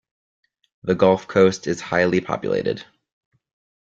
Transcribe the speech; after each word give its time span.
The 0.81 0.95
gulf 0.95 1.27
coast 1.27 1.67
is 1.67 1.79
highly 1.79 2.21
populated. 2.21 2.83